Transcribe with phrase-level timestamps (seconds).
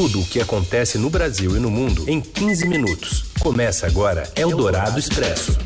[0.00, 3.24] Tudo o que acontece no Brasil e no mundo em 15 minutos.
[3.38, 5.58] Começa agora Eldorado Expresso.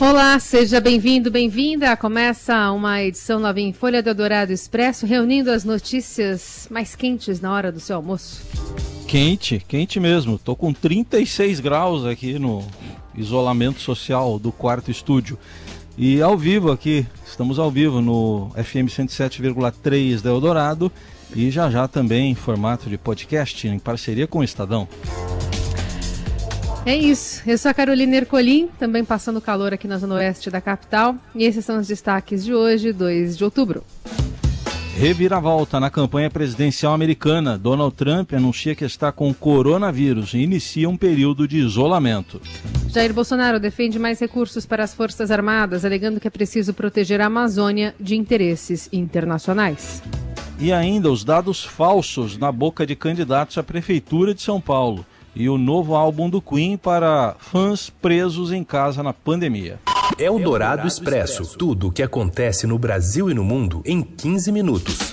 [0.00, 1.96] Olá, seja bem-vindo, bem-vinda.
[1.96, 7.52] Começa uma edição nova em Folha do Eldorado Expresso, reunindo as notícias mais quentes na
[7.52, 8.40] hora do seu almoço.
[9.08, 10.38] Quente, quente mesmo.
[10.38, 12.64] Tô com 36 graus aqui no
[13.16, 15.36] isolamento social do quarto estúdio.
[15.98, 20.92] E ao vivo aqui, estamos ao vivo no FM 107,3 da Eldorado
[21.34, 24.88] e já já também em formato de podcast, em parceria com o Estadão.
[26.86, 27.42] É isso.
[27.46, 31.16] Eu sou a Carolina Ercolim, também passando calor aqui na zona oeste da capital.
[31.34, 33.82] E esses são os destaques de hoje, 2 de outubro.
[34.96, 37.58] Reviravolta na campanha presidencial americana.
[37.58, 42.40] Donald Trump anuncia que está com coronavírus e inicia um período de isolamento.
[42.88, 47.26] Jair Bolsonaro defende mais recursos para as Forças Armadas, alegando que é preciso proteger a
[47.26, 50.00] Amazônia de interesses internacionais.
[50.58, 55.04] E ainda os dados falsos na boca de candidatos à Prefeitura de São Paulo.
[55.34, 59.80] E o novo álbum do Queen para fãs presos em casa na pandemia.
[60.16, 61.58] É o Dourado Expresso.
[61.58, 65.12] Tudo o que acontece no Brasil e no mundo em 15 minutos.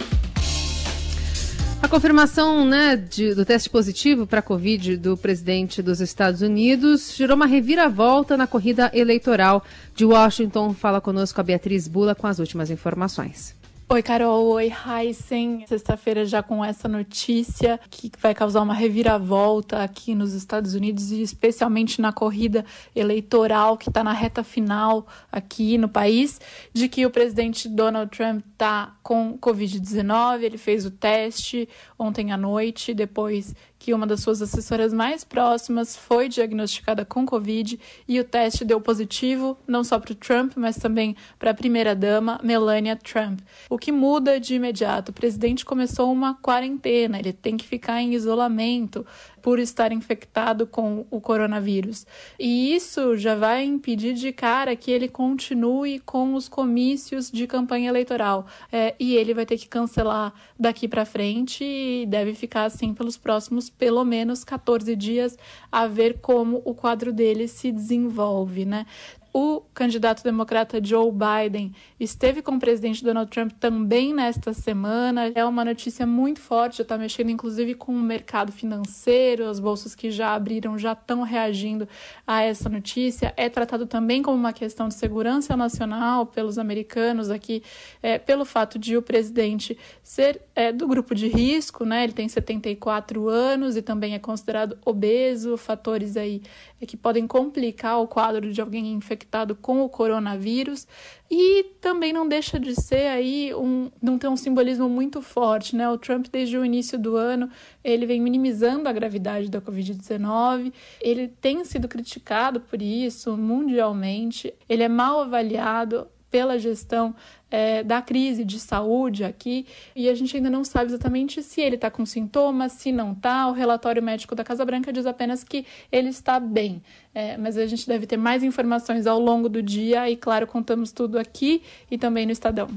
[1.81, 7.15] A confirmação né, de, do teste positivo para a Covid do presidente dos Estados Unidos
[7.15, 9.63] gerou uma reviravolta na corrida eleitoral
[9.95, 10.75] de Washington.
[10.75, 13.59] Fala conosco a Beatriz Bula com as últimas informações.
[13.91, 14.45] Oi, Carol.
[14.51, 15.65] Oi, Heisen.
[15.67, 21.21] Sexta-feira já com essa notícia que vai causar uma reviravolta aqui nos Estados Unidos e
[21.21, 22.63] especialmente na corrida
[22.95, 26.39] eleitoral que está na reta final aqui no país,
[26.71, 30.41] de que o presidente Donald Trump está com Covid-19.
[30.41, 31.67] Ele fez o teste
[31.99, 37.79] ontem à noite, depois que uma das suas assessoras mais próximas foi diagnosticada com Covid
[38.07, 42.39] e o teste deu positivo, não só para o Trump, mas também para a primeira-dama,
[42.43, 43.39] Melania Trump.
[43.67, 45.09] O que muda de imediato?
[45.09, 49.03] O presidente começou uma quarentena, ele tem que ficar em isolamento
[49.41, 52.05] por estar infectado com o coronavírus.
[52.39, 57.89] E isso já vai impedir de cara que ele continue com os comícios de campanha
[57.89, 58.45] eleitoral.
[58.71, 63.17] É, e ele vai ter que cancelar daqui para frente e deve ficar assim pelos
[63.17, 65.37] próximos pelo menos 14 dias
[65.71, 68.85] a ver como o quadro dele se desenvolve, né?
[69.33, 75.31] O candidato democrata Joe Biden esteve com o presidente Donald Trump também nesta semana.
[75.33, 79.95] É uma notícia muito forte, já está mexendo inclusive com o mercado financeiro, as bolsas
[79.95, 81.87] que já abriram já estão reagindo
[82.27, 83.33] a essa notícia.
[83.37, 87.63] É tratado também como uma questão de segurança nacional pelos americanos aqui,
[88.03, 92.03] é, pelo fato de o presidente ser é, do grupo de risco, né?
[92.03, 96.41] Ele tem 74 anos e também é considerado obeso, fatores aí
[96.81, 100.87] é, que podem complicar o quadro de alguém infectado infectado com o coronavírus
[101.29, 105.87] e também não deixa de ser aí um não tem um simbolismo muito forte, né?
[105.89, 107.49] O Trump desde o início do ano,
[107.83, 110.73] ele vem minimizando a gravidade da COVID-19.
[110.99, 114.53] Ele tem sido criticado por isso mundialmente.
[114.67, 117.13] Ele é mal avaliado pela gestão
[117.51, 121.75] é, da crise de saúde aqui e a gente ainda não sabe exatamente se ele
[121.75, 123.47] está com sintomas, se não está.
[123.49, 126.81] O relatório médico da Casa Branca diz apenas que ele está bem,
[127.13, 130.93] é, mas a gente deve ter mais informações ao longo do dia e, claro, contamos
[130.93, 132.69] tudo aqui e também no Estadão.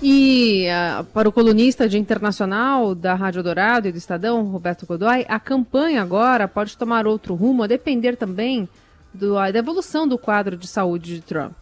[0.00, 5.26] E uh, para o colunista de internacional da Rádio Dourado e do Estadão, Roberto Godoy,
[5.28, 8.68] a campanha agora pode tomar outro rumo, a depender também
[9.12, 11.54] do, da evolução do quadro de saúde de Trump?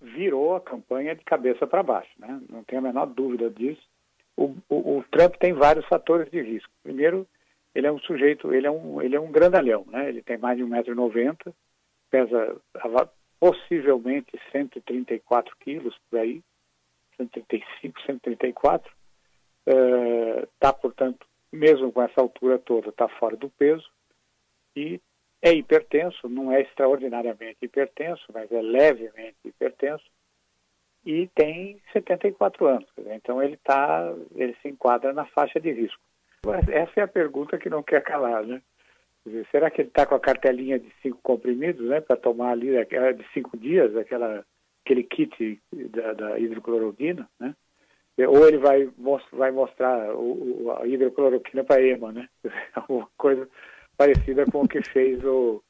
[0.00, 2.40] Virou a campanha de cabeça para baixo, né?
[2.48, 3.82] não tenho a menor dúvida disso.
[4.36, 6.70] O, o, o, Trump tem vários fatores de risco.
[6.82, 7.26] Primeiro,
[7.74, 10.08] ele é um sujeito, ele é um, ele é um grandalhão, né?
[10.08, 11.52] ele tem mais de 1,90m,
[12.10, 12.56] pesa
[13.40, 16.42] possivelmente 134 quilos por aí,
[17.16, 18.92] 135, 134.
[20.54, 23.88] Está, uh, portanto, mesmo com essa altura toda, está fora do peso
[24.76, 25.00] e
[25.44, 30.02] é hipertenso, não é extraordinariamente hipertenso, mas é levemente hipertenso
[31.04, 32.88] e tem 74 anos.
[32.96, 36.00] Então ele tá, ele se enquadra na faixa de risco.
[36.72, 38.62] Essa é a pergunta que não quer calar, né?
[39.26, 42.72] Dizer, será que ele está com a cartelinha de cinco comprimidos, né, para tomar ali
[43.14, 44.44] de cinco dias, aquela,
[44.82, 46.38] aquele kit da, da
[47.38, 47.54] né?
[48.28, 48.88] Ou ele vai,
[49.32, 52.28] vai mostrar o, a hidrocloroquina para EMA, né?
[52.74, 53.46] Alguma coisa
[53.96, 55.62] parecida com o que fez o.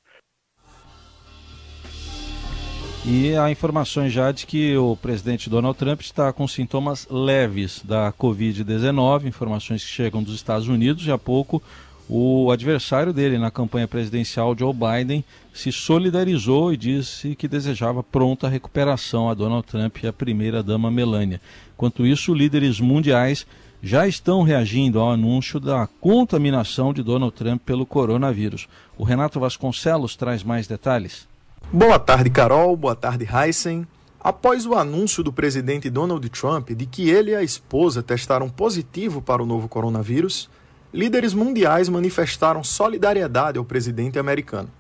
[3.06, 8.11] E há informações já de que o presidente Donald Trump está com sintomas leves da
[8.12, 11.06] Covid-19, informações que chegam dos Estados Unidos.
[11.06, 11.62] E há pouco
[12.09, 18.49] o adversário dele na campanha presidencial, Joe Biden, se solidarizou e disse que desejava pronta
[18.49, 21.41] recuperação a Donald Trump e a primeira-dama Melania.
[21.75, 23.47] Enquanto isso, líderes mundiais
[23.85, 28.67] já estão reagindo ao anúncio da contaminação de Donald Trump pelo coronavírus.
[28.97, 31.29] O Renato Vasconcelos traz mais detalhes.
[31.71, 32.75] Boa tarde, Carol.
[32.79, 33.87] Boa tarde, Heisen.
[34.19, 39.21] Após o anúncio do presidente Donald Trump de que ele e a esposa testaram positivo
[39.21, 40.49] para o novo coronavírus,
[40.91, 44.71] líderes mundiais manifestaram solidariedade ao presidente americano.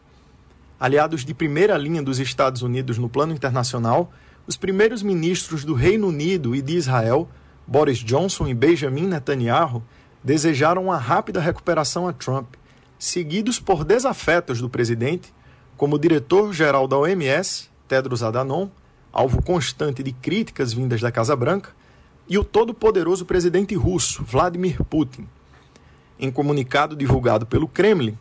[0.80, 4.10] Aliados de primeira linha dos Estados Unidos no plano internacional,
[4.46, 7.28] os primeiros ministros do Reino Unido e de Israel
[7.66, 9.82] Boris Johnson e Benjamin Netanyahu
[10.22, 12.54] desejaram uma rápida recuperação a Trump,
[12.98, 15.32] seguidos por desafetos do presidente,
[15.76, 18.68] como o diretor-geral da OMS, Tedros Adhanom,
[19.12, 21.70] alvo constante de críticas vindas da Casa Branca,
[22.28, 25.28] e o todo-poderoso presidente russo, Vladimir Putin.
[26.18, 28.16] Em comunicado divulgado pelo Kremlin,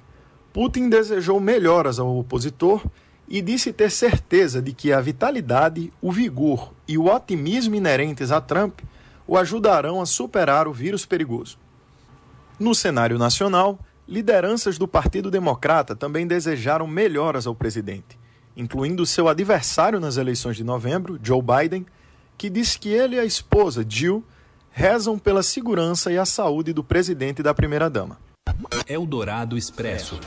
[0.51, 2.83] Putin desejou melhoras ao opositor
[3.27, 8.41] e disse ter certeza de que a vitalidade, o vigor e o otimismo inerentes a
[8.41, 8.79] Trump
[9.27, 11.57] o ajudarão a superar o vírus perigoso.
[12.59, 18.19] No cenário nacional, lideranças do Partido Democrata também desejaram melhoras ao presidente,
[18.55, 21.85] incluindo seu adversário nas eleições de novembro, Joe Biden,
[22.37, 24.23] que disse que ele e a esposa, Jill,
[24.71, 28.17] rezam pela segurança e a saúde do presidente e da primeira-dama.
[28.87, 30.19] Eldorado Expresso.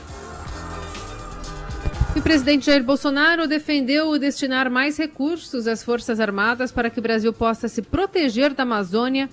[2.27, 7.69] Presidente Jair Bolsonaro defendeu destinar mais recursos às Forças Armadas para que o Brasil possa
[7.69, 9.29] se proteger da Amazônia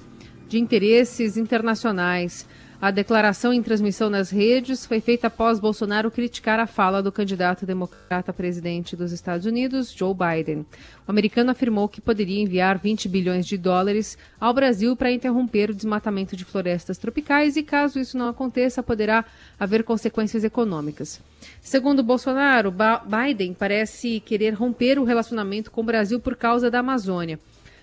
[0.47, 2.47] de interesses internacionais.
[2.85, 7.65] A declaração em transmissão nas redes foi feita após Bolsonaro criticar a fala do candidato
[7.65, 10.67] democrata presidente dos Estados Unidos, Joe Biden.
[11.09, 15.75] O americano afirmou que poderia enviar 20 bilhões de dólares ao Brasil para interromper o
[15.75, 19.25] desmatamento de florestas tropicais e, caso isso não aconteça, poderá
[19.59, 21.23] haver consequências econômicas.
[21.63, 27.41] Segundo Bolsonaro, Biden parece querer romper o relacionamento com o Brasil por causa da Amazônia.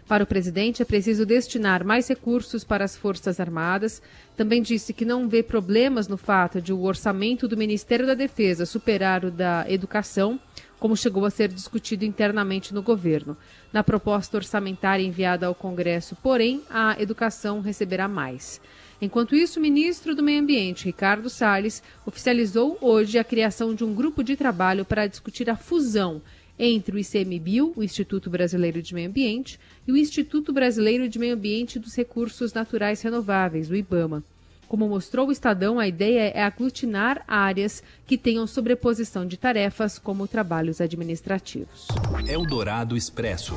[0.08, 4.02] Para o presidente, é preciso destinar mais recursos para as Forças Armadas.
[4.36, 8.66] Também disse que não vê problemas no fato de o orçamento do Ministério da Defesa
[8.66, 10.40] superar o da Educação,
[10.80, 13.38] como chegou a ser discutido internamente no governo.
[13.72, 18.60] Na proposta orçamentária enviada ao Congresso, porém, a educação receberá mais.
[19.00, 23.94] Enquanto isso, o ministro do Meio Ambiente, Ricardo Salles, oficializou hoje a criação de um
[23.94, 26.22] grupo de trabalho para discutir a fusão
[26.64, 31.34] entre o ICMBio, o Instituto Brasileiro de Meio Ambiente, e o Instituto Brasileiro de Meio
[31.34, 34.24] Ambiente e dos Recursos Naturais Renováveis, o IBAMA.
[34.68, 40.28] Como mostrou o Estadão, a ideia é aglutinar áreas que tenham sobreposição de tarefas, como
[40.28, 41.88] trabalhos administrativos.
[42.28, 43.56] Eldorado Expresso.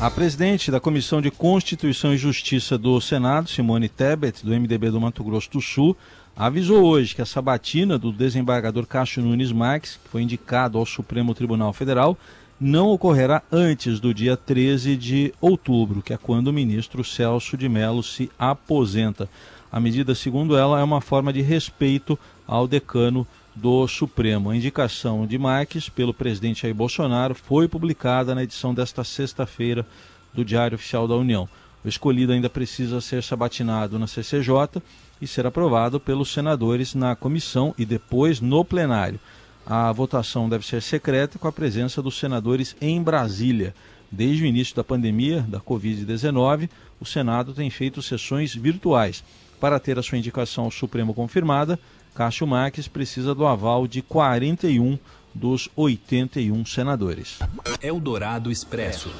[0.00, 5.00] A presidente da Comissão de Constituição e Justiça do Senado, Simone Tebet, do MDB do
[5.00, 5.96] Mato Grosso do Sul,
[6.36, 11.34] avisou hoje que a sabatina do desembargador Cássio Nunes Marques, que foi indicado ao Supremo
[11.34, 12.18] Tribunal Federal,
[12.60, 17.68] não ocorrerá antes do dia 13 de outubro, que é quando o ministro Celso de
[17.68, 19.28] Mello se aposenta.
[19.70, 24.50] A medida, segundo ela, é uma forma de respeito ao decano do Supremo.
[24.50, 29.86] A indicação de Marques pelo presidente Jair Bolsonaro foi publicada na edição desta sexta-feira
[30.32, 31.48] do Diário Oficial da União.
[31.84, 34.82] O escolhido ainda precisa ser sabatinado na CCJ
[35.20, 39.20] e ser aprovado pelos senadores na comissão e depois no plenário.
[39.66, 43.74] A votação deve ser secreta com a presença dos senadores em Brasília.
[44.10, 46.68] Desde o início da pandemia da Covid-19,
[47.00, 49.24] o Senado tem feito sessões virtuais.
[49.60, 51.78] Para ter a sua indicação ao Supremo confirmada,
[52.14, 54.98] Cássio Marques precisa do aval de 41
[55.34, 57.38] dos 81 senadores.
[57.82, 59.10] Eldorado Expresso.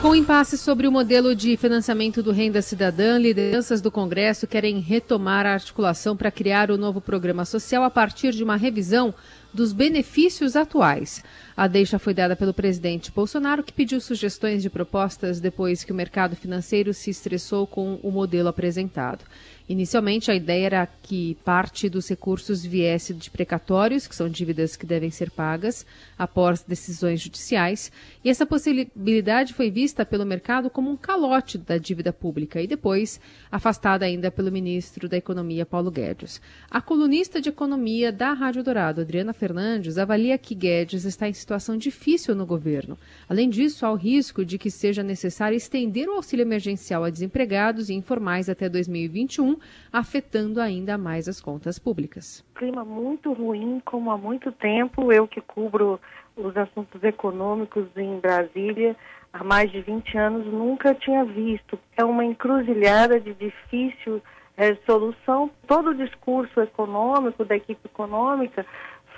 [0.00, 5.44] Com impasse sobre o modelo de financiamento do Renda Cidadã, lideranças do Congresso querem retomar
[5.44, 9.12] a articulação para criar o novo programa social a partir de uma revisão
[9.52, 11.24] dos benefícios atuais.
[11.58, 15.94] A deixa foi dada pelo presidente Bolsonaro, que pediu sugestões de propostas depois que o
[15.94, 19.24] mercado financeiro se estressou com o modelo apresentado.
[19.68, 24.86] Inicialmente, a ideia era que parte dos recursos viesse de precatórios, que são dívidas que
[24.86, 25.84] devem ser pagas
[26.16, 27.92] após decisões judiciais,
[28.24, 33.20] e essa possibilidade foi vista pelo mercado como um calote da dívida pública e depois
[33.52, 36.40] afastada ainda pelo ministro da Economia, Paulo Guedes.
[36.70, 41.78] A colunista de economia da Rádio Dourado, Adriana Fernandes, avalia que Guedes está em situação
[41.78, 42.98] difícil no governo.
[43.26, 47.88] Além disso, há o risco de que seja necessário estender o auxílio emergencial a desempregados
[47.88, 49.56] e informais até 2021
[49.90, 52.44] afetando ainda mais as contas públicas.
[52.54, 55.98] Clima muito ruim, como há muito tempo, eu que cubro
[56.36, 58.94] os assuntos econômicos em Brasília
[59.32, 61.78] há mais de 20 anos, nunca tinha visto.
[61.96, 64.20] É uma encruzilhada de difícil
[64.54, 65.50] é, solução.
[65.66, 68.66] Todo o discurso econômico da equipe econômica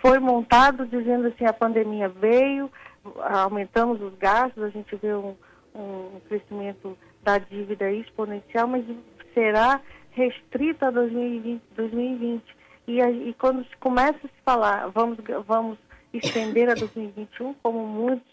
[0.00, 2.71] foi montado dizendo assim, a pandemia veio,
[3.23, 5.37] aumentamos os gastos, a gente vê um,
[5.75, 8.85] um crescimento da dívida exponencial, mas
[9.35, 9.80] será
[10.12, 11.62] restrita a 2020.
[11.76, 12.61] 2020.
[12.87, 15.78] E, e quando se começa a se falar, vamos, vamos
[16.12, 18.33] estender a 2021, como muitos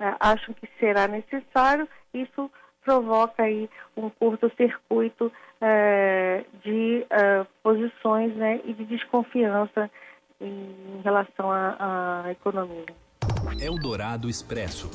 [0.00, 2.50] uh, acham que será necessário, isso
[2.84, 9.90] provoca aí um curto-circuito uh, de uh, posições né, e de desconfiança
[10.40, 12.86] em relação à, à economia.
[13.60, 14.90] Eldorado Expresso.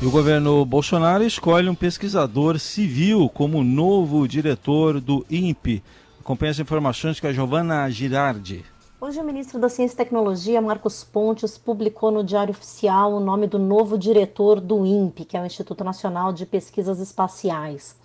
[0.00, 5.82] E o governo Bolsonaro escolhe um pesquisador civil como novo diretor do INPE.
[6.20, 8.64] Acompanhe as informações com a Giovana Girardi.
[9.00, 13.46] Hoje, o ministro da Ciência e Tecnologia, Marcos Pontes, publicou no Diário Oficial o nome
[13.46, 17.96] do novo diretor do INPE, que é o Instituto Nacional de Pesquisas Espaciais.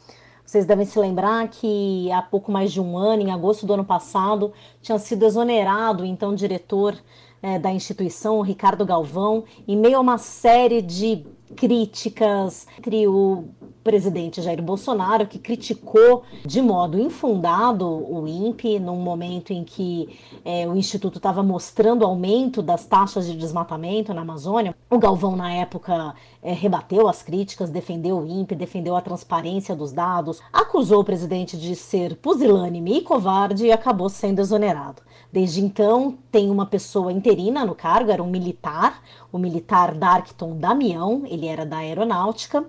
[0.52, 3.86] Vocês devem se lembrar que há pouco mais de um ano, em agosto do ano
[3.86, 6.94] passado, tinha sido exonerado então diretor
[7.42, 13.46] é, da instituição, Ricardo Galvão, em meio a uma série de críticas entre o
[13.84, 20.68] presidente Jair Bolsonaro, que criticou de modo infundado o INPE, num momento em que é,
[20.68, 24.76] o Instituto estava mostrando aumento das taxas de desmatamento na Amazônia.
[24.90, 29.92] O Galvão, na época, é, rebateu as críticas, defendeu o INPE, defendeu a transparência dos
[29.92, 35.02] dados, acusou o presidente de ser pusilânime e covarde e acabou sendo exonerado.
[35.32, 41.24] Desde então, tem uma pessoa interina no cargo, era um militar, o militar Darkton Damião,
[41.26, 42.66] ele era da aeronáutica,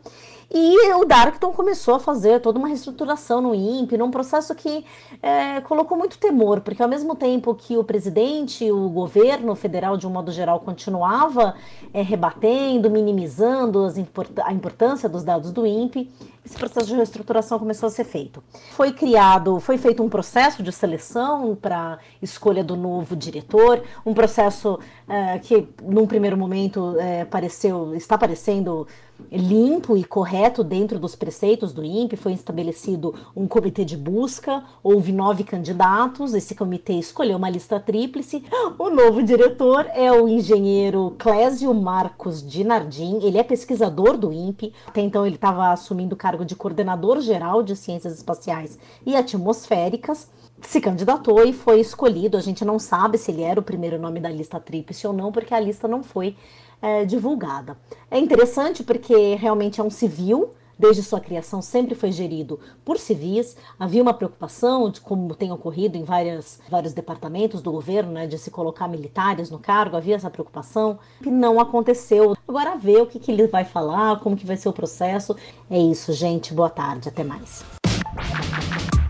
[0.55, 4.85] e o Darkton começou a fazer toda uma reestruturação no INPE, num processo que
[5.23, 10.07] é, colocou muito temor, porque ao mesmo tempo que o presidente, o governo federal, de
[10.07, 11.55] um modo geral, continuava
[11.95, 16.11] é, rebatendo, minimizando import a importância dos dados do INPE,
[16.45, 18.43] esse processo de reestruturação começou a ser feito.
[18.73, 24.79] Foi criado, foi feito um processo de seleção para escolha do novo diretor, um processo
[25.09, 28.89] é, que, num primeiro momento, é, pareceu, está parecendo
[29.31, 35.13] limpo e correto dentro dos preceitos do INPE, foi estabelecido um comitê de busca, houve
[35.13, 38.45] nove candidatos, esse comitê escolheu uma lista tríplice.
[38.79, 45.01] O novo diretor é o engenheiro Clésio Marcos Dinardim, ele é pesquisador do INPE, até
[45.01, 50.31] então ele estava assumindo o cargo de coordenador geral de ciências espaciais e atmosféricas
[50.67, 52.37] se candidatou e foi escolhido.
[52.37, 55.33] A gente não sabe se ele era o primeiro nome da lista tríplice ou não,
[55.33, 56.37] porque a lista não foi
[56.83, 57.79] é, divulgada.
[58.11, 63.57] É interessante porque realmente é um civil, desde sua criação sempre foi gerido por civis.
[63.79, 68.37] Havia uma preocupação, de como tem ocorrido em várias, vários departamentos do governo, né, de
[68.37, 72.37] se colocar militares no cargo, havia essa preocupação, que não aconteceu.
[72.49, 75.37] Agora ver o que, que ele vai falar, como que vai ser o processo.
[75.71, 76.53] É isso, gente.
[76.53, 77.65] Boa tarde, até mais.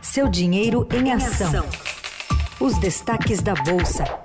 [0.02, 1.64] Seu dinheiro em ação.
[2.60, 4.21] Os destaques da Bolsa.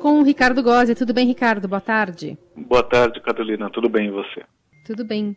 [0.00, 0.94] Com o Ricardo Gozzi.
[0.94, 1.68] Tudo bem, Ricardo?
[1.68, 2.36] Boa tarde.
[2.56, 3.70] Boa tarde, Carolina.
[3.70, 4.42] Tudo bem e você?
[4.84, 5.36] Tudo bem.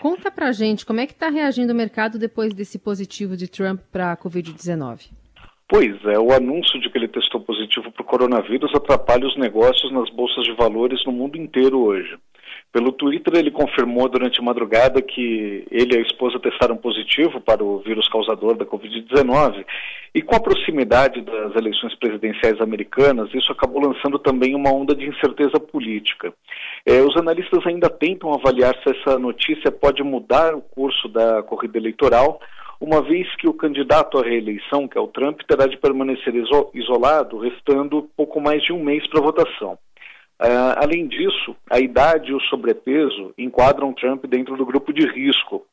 [0.00, 3.80] Conta pra gente como é que está reagindo o mercado depois desse positivo de Trump
[3.90, 5.10] para a Covid-19.
[5.68, 9.90] Pois é, o anúncio de que ele testou positivo para o coronavírus atrapalha os negócios
[9.92, 12.16] nas bolsas de valores no mundo inteiro hoje.
[12.72, 17.64] Pelo Twitter, ele confirmou durante a madrugada que ele e a esposa testaram positivo para
[17.64, 19.64] o vírus causador da Covid-19.
[20.14, 25.08] E com a proximidade das eleições presidenciais americanas, isso acabou lançando também uma onda de
[25.08, 26.32] incerteza política.
[26.84, 31.78] É, os analistas ainda tentam avaliar se essa notícia pode mudar o curso da corrida
[31.78, 32.40] eleitoral,
[32.80, 36.34] uma vez que o candidato à reeleição, que é o Trump, terá de permanecer
[36.74, 39.78] isolado, restando pouco mais de um mês para a votação.
[40.38, 45.64] Uh, além disso, a idade e o sobrepeso enquadram Trump dentro do grupo de risco.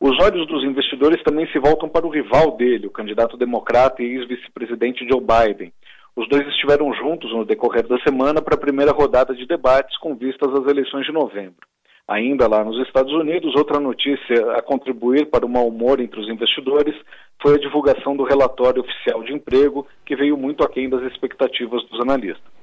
[0.00, 4.06] Os olhos dos investidores também se voltam para o rival dele, o candidato democrata e
[4.06, 5.72] ex-vice-presidente Joe Biden.
[6.14, 10.14] Os dois estiveram juntos no decorrer da semana para a primeira rodada de debates com
[10.14, 11.66] vistas às eleições de novembro.
[12.06, 16.28] Ainda lá nos Estados Unidos, outra notícia a contribuir para o mau humor entre os
[16.28, 16.94] investidores
[17.42, 22.00] foi a divulgação do relatório oficial de emprego, que veio muito aquém das expectativas dos
[22.00, 22.53] analistas.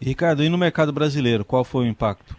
[0.00, 2.34] Ricardo, e no mercado brasileiro, qual foi o impacto?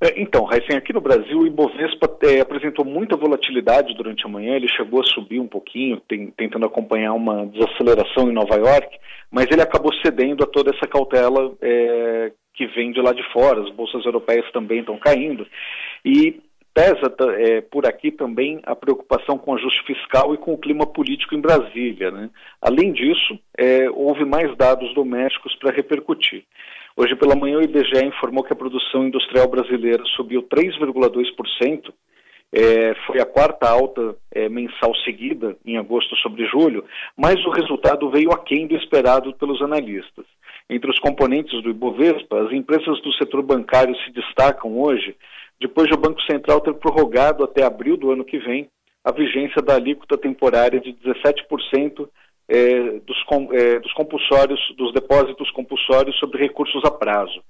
[0.00, 4.54] É, então, Raíssen, aqui no Brasil o Ibovespa é, apresentou muita volatilidade durante a manhã,
[4.54, 8.98] ele chegou a subir um pouquinho, tem, tentando acompanhar uma desaceleração em Nova York,
[9.30, 13.62] mas ele acabou cedendo a toda essa cautela é, que vem de lá de fora,
[13.62, 15.46] as bolsas europeias também estão caindo,
[16.04, 16.40] e
[16.76, 20.84] Pesa é, por aqui também a preocupação com o ajuste fiscal e com o clima
[20.84, 22.10] político em Brasília.
[22.10, 22.28] Né?
[22.60, 26.44] Além disso, é, houve mais dados domésticos para repercutir.
[26.94, 31.94] Hoje pela manhã o IBGE informou que a produção industrial brasileira subiu 3,2%,
[32.52, 36.84] é, foi a quarta alta é, mensal seguida em agosto sobre julho,
[37.16, 40.26] mas o resultado veio aquém do esperado pelos analistas.
[40.68, 45.16] Entre os componentes do Ibovespa, as empresas do setor bancário se destacam hoje,
[45.60, 48.68] depois de o Banco Central ter prorrogado até abril do ano que vem
[49.04, 52.08] a vigência da alíquota temporária de 17%
[52.48, 53.16] é, dos,
[53.52, 57.40] é, dos compulsórios, dos depósitos compulsórios sobre recursos a prazo.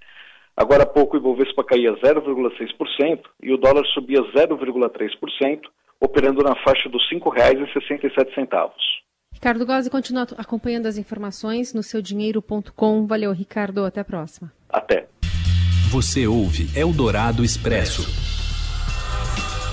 [0.57, 5.61] Agora há pouco o Ibovespa caía 0,6% e o dólar subia 0,3%,
[6.01, 8.71] operando na faixa dos R$ 5,67.
[9.35, 13.07] Ricardo Gozzi continua acompanhando as informações no seudinheiro.com.
[13.07, 13.85] Valeu, Ricardo.
[13.85, 14.51] Até a próxima.
[14.71, 15.09] Até.
[15.91, 18.05] Você ouve Eldorado Expresso.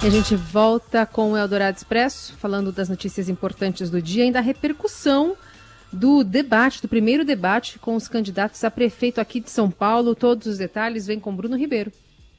[0.03, 4.31] E a gente volta com o Eldorado Expresso, falando das notícias importantes do dia e
[4.31, 5.35] da repercussão
[5.91, 10.13] do debate, do primeiro debate com os candidatos a prefeito aqui de São Paulo.
[10.13, 11.91] Todos os detalhes vêm com Bruno Ribeiro.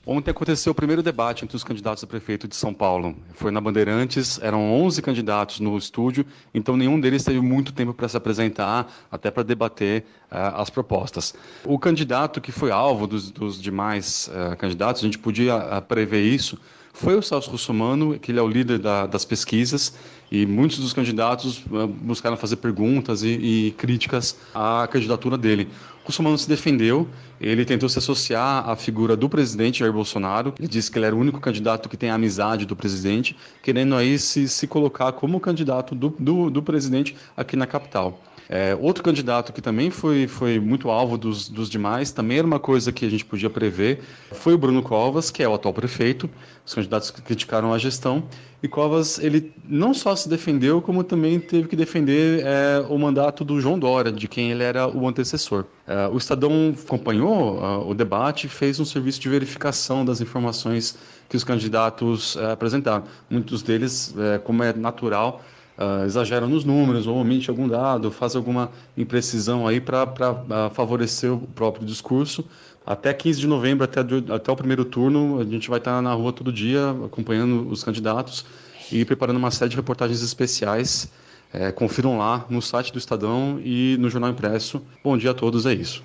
[0.07, 3.17] Ontem aconteceu o primeiro debate entre os candidatos a prefeito de São Paulo.
[3.33, 8.07] Foi na Bandeirantes, eram 11 candidatos no estúdio, então nenhum deles teve muito tempo para
[8.07, 11.35] se apresentar, até para debater uh, as propostas.
[11.65, 16.21] O candidato que foi alvo dos, dos demais uh, candidatos, a gente podia uh, prever
[16.21, 16.59] isso,
[16.95, 19.93] foi o Celso Russomano, que ele é o líder da, das pesquisas,
[20.31, 25.69] e muitos dos candidatos uh, buscaram fazer perguntas e, e, críticas à candidatura dele.
[26.05, 27.09] Russomano se defendeu,
[27.41, 31.17] ele tentou se associar à figura do presidente Jair Bolsonaro, ele disse que ele era
[31.17, 35.41] o único candidato que tem a amizade do presidente, querendo aí se, se colocar como
[35.41, 38.23] candidato do, do, do presidente aqui na capital.
[38.49, 42.61] É, outro candidato que também foi, foi muito alvo dos, dos demais, também era uma
[42.61, 44.01] coisa que a gente podia prever,
[44.33, 46.29] foi o Bruno Covas, que é o atual prefeito.
[46.65, 48.25] Os candidatos criticaram a gestão.
[48.63, 53.45] E Covas, ele não só se defendeu, como também teve que defender é, o mandato
[53.45, 55.67] do João Dória, de quem ele era o antecessor.
[55.87, 60.97] É, o Estadão acompanhou uh, o debate e fez um serviço de verificação das informações
[61.29, 63.05] que os candidatos uh, apresentaram.
[63.29, 65.43] Muitos deles, uh, como é natural,
[65.79, 71.33] uh, exageram nos números ou omite algum dado, faz alguma imprecisão aí para uh, favorecer
[71.33, 72.45] o próprio discurso.
[72.87, 74.01] Até 15 de novembro, até,
[74.33, 78.45] até o primeiro turno, a gente vai estar na rua todo dia acompanhando os candidatos
[78.93, 81.11] e preparando uma série de reportagens especiais.
[81.53, 84.83] É, confiram lá no site do Estadão e no Jornal Impresso.
[85.03, 86.03] Bom dia a todos, é isso.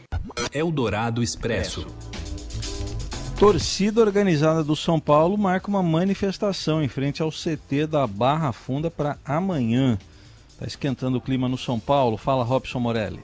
[0.54, 1.86] Eldorado Expresso.
[3.40, 8.92] Torcida organizada do São Paulo marca uma manifestação em frente ao CT da Barra Funda
[8.92, 9.98] para amanhã.
[10.50, 12.18] Está esquentando o clima no São Paulo.
[12.18, 13.24] Fala, Robson Morelli.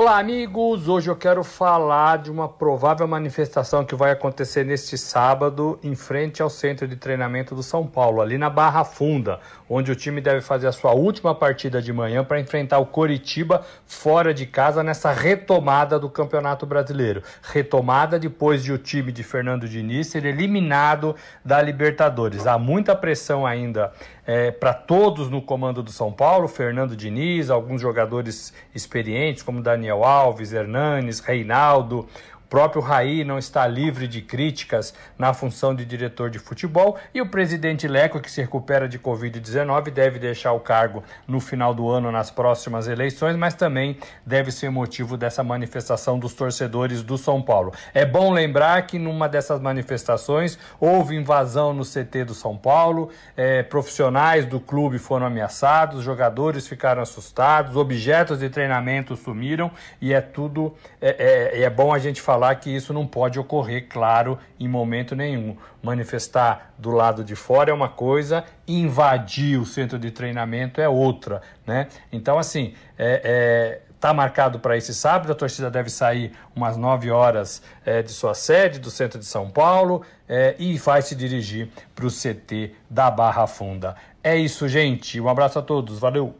[0.00, 0.86] Olá, amigos!
[0.86, 6.40] Hoje eu quero falar de uma provável manifestação que vai acontecer neste sábado em frente
[6.40, 10.40] ao centro de treinamento do São Paulo, ali na Barra Funda, onde o time deve
[10.40, 15.10] fazer a sua última partida de manhã para enfrentar o Coritiba fora de casa nessa
[15.10, 17.20] retomada do Campeonato Brasileiro.
[17.42, 22.46] Retomada depois de o time de Fernando Diniz ser eliminado da Libertadores.
[22.46, 23.92] Há muita pressão ainda
[24.28, 30.04] é, para todos no comando do São Paulo, Fernando Diniz, alguns jogadores experientes como Daniel
[30.04, 32.06] Alves, Hernanes, Reinaldo,
[32.48, 37.28] próprio Raí não está livre de críticas na função de diretor de futebol e o
[37.28, 42.10] presidente Leco, que se recupera de Covid-19, deve deixar o cargo no final do ano
[42.10, 47.72] nas próximas eleições, mas também deve ser motivo dessa manifestação dos torcedores do São Paulo.
[47.92, 53.62] É bom lembrar que numa dessas manifestações houve invasão no CT do São Paulo, é,
[53.62, 60.74] profissionais do clube foram ameaçados, jogadores ficaram assustados, objetos de treinamento sumiram e é tudo.
[61.00, 64.68] É, é, é bom a gente falar falar que isso não pode ocorrer, claro, em
[64.68, 65.56] momento nenhum.
[65.82, 71.42] Manifestar do lado de fora é uma coisa, invadir o centro de treinamento é outra,
[71.66, 71.88] né?
[72.12, 77.10] Então, assim, é, é Está marcado para esse sábado, a torcida deve sair umas 9
[77.10, 81.68] horas é, de sua sede, do centro de São Paulo, é, e vai se dirigir
[81.96, 83.96] para o CT da Barra Funda.
[84.22, 85.20] É isso, gente.
[85.20, 85.98] Um abraço a todos.
[85.98, 86.36] Valeu.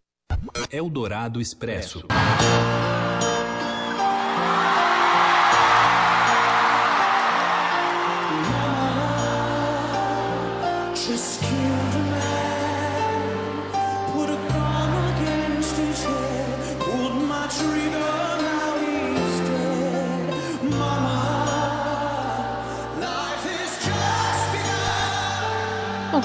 [0.71, 2.07] Eldorado Expresso.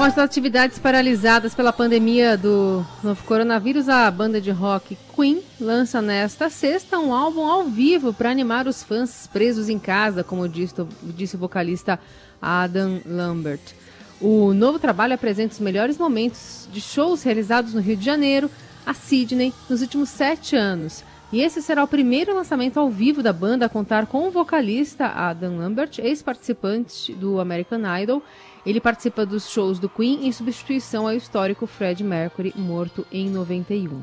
[0.03, 6.01] Com as atividades paralisadas pela pandemia do novo coronavírus, a banda de rock Queen lança
[6.01, 10.75] nesta sexta um álbum ao vivo para animar os fãs presos em casa, como disse,
[11.03, 11.97] disse o vocalista
[12.41, 13.61] Adam Lambert.
[14.19, 18.51] O novo trabalho apresenta os melhores momentos de shows realizados no Rio de Janeiro,
[18.85, 21.01] a Sydney, nos últimos sete anos.
[21.31, 25.05] E esse será o primeiro lançamento ao vivo da banda a contar com o vocalista
[25.05, 28.21] Adam Lambert, ex-participante do American Idol
[28.65, 34.02] ele participa dos shows do Queen em substituição ao histórico Fred Mercury, morto em 91.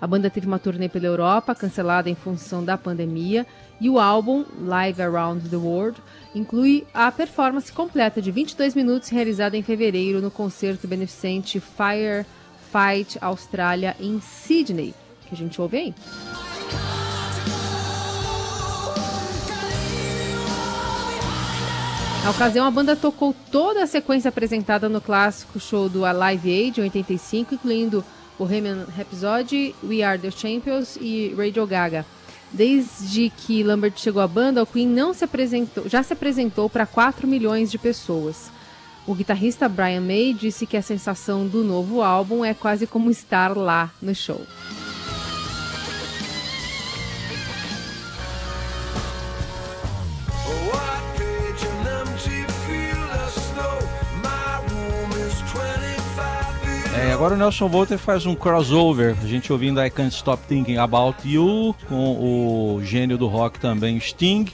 [0.00, 3.46] A banda teve uma turnê pela Europa, cancelada em função da pandemia,
[3.78, 6.00] e o álbum Live Around the World
[6.34, 12.24] inclui a performance completa de 22 minutos realizada em fevereiro no concerto beneficente Fire
[12.70, 14.94] Fight Austrália em Sydney,
[15.26, 15.94] que a gente ouve aí.
[22.22, 26.80] Na ocasião, a banda tocou toda a sequência apresentada no clássico show do Alive Aid,
[26.80, 28.04] em 85, incluindo
[28.38, 32.04] Bohemian Rhapsody, We Are The Champions e Radio Gaga.
[32.52, 36.84] Desde que Lambert chegou à banda, o Queen não se apresentou, já se apresentou para
[36.84, 38.50] 4 milhões de pessoas.
[39.06, 43.56] O guitarrista Brian May disse que a sensação do novo álbum é quase como estar
[43.56, 44.44] lá no show.
[57.00, 60.76] É, agora o Nelson Volter faz um crossover, a gente ouvindo I Can't Stop Thinking
[60.76, 64.44] About You, com o gênio do rock também, Sting,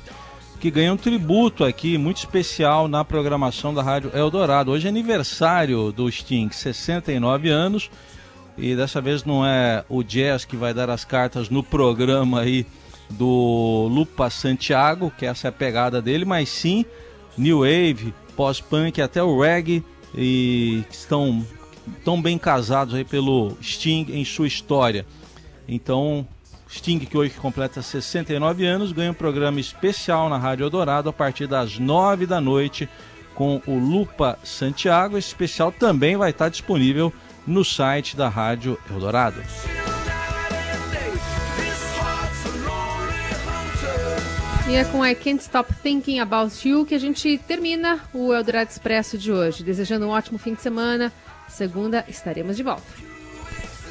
[0.61, 4.71] que ganha um tributo aqui muito especial na programação da Rádio Eldorado.
[4.71, 7.91] Hoje é aniversário do Sting, 69 anos,
[8.57, 12.65] e dessa vez não é o Jazz que vai dar as cartas no programa aí
[13.11, 16.85] do Lupa Santiago, que essa é a pegada dele, mas sim
[17.37, 21.45] New Wave, pós-punk, até o reggae, e estão
[22.05, 25.07] tão bem casados aí pelo Sting em sua história.
[25.69, 26.27] Então,
[26.69, 31.47] Sting, que hoje completa 69 anos, ganha um programa especial na Rádio Eldorado a partir
[31.47, 32.89] das 9 da noite
[33.35, 35.17] com o Lupa Santiago.
[35.17, 37.13] Esse especial também vai estar disponível
[37.47, 39.41] no site da Rádio Eldorado.
[44.69, 48.69] E é com I Can't Stop Thinking About You que a gente termina o Eldorado
[48.69, 49.63] Expresso de hoje.
[49.63, 51.13] Desejando um ótimo fim de semana.
[51.57, 52.83] Segunda estaremos de volta.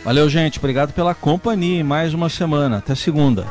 [0.04, 0.60] Valeu, gente.
[0.60, 2.78] Obrigado pela companhia mais uma semana.
[2.78, 3.48] Até segunda.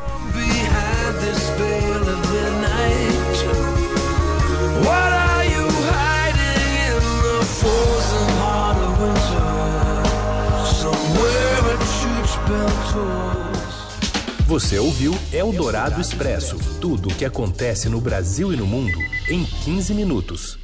[14.46, 18.96] Você ouviu Eldorado Expresso tudo o que acontece no Brasil e no mundo
[19.28, 20.63] em 15 minutos.